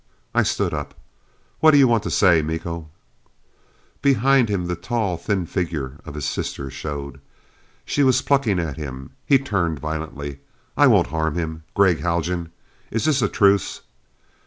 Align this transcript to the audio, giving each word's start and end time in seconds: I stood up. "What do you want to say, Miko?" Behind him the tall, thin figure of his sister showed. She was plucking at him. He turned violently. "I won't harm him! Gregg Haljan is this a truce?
I 0.33 0.41
stood 0.41 0.73
up. 0.73 0.95
"What 1.59 1.69
do 1.69 1.77
you 1.77 1.87
want 1.87 2.01
to 2.05 2.09
say, 2.09 2.41
Miko?" 2.41 2.89
Behind 4.01 4.49
him 4.49 4.65
the 4.65 4.75
tall, 4.75 5.15
thin 5.15 5.45
figure 5.45 5.99
of 6.07 6.15
his 6.15 6.25
sister 6.25 6.71
showed. 6.71 7.19
She 7.85 8.01
was 8.01 8.23
plucking 8.23 8.57
at 8.57 8.77
him. 8.77 9.11
He 9.27 9.37
turned 9.37 9.77
violently. 9.79 10.39
"I 10.75 10.87
won't 10.87 11.09
harm 11.09 11.35
him! 11.35 11.65
Gregg 11.75 11.99
Haljan 11.99 12.51
is 12.89 13.05
this 13.05 13.21
a 13.21 13.29
truce? 13.29 13.81